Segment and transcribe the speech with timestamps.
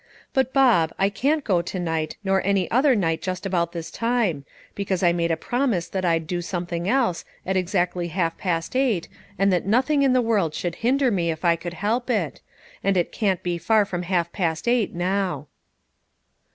[0.33, 4.45] But, Bob, I can't go to night, nor any other night just about this time;
[4.73, 9.07] because I made a promise that I'd do something else, at exactly half past eight,
[9.37, 12.41] and that nothing in the world should hinder me if I could help it;
[12.83, 15.45] and it can't be far from half past eight now."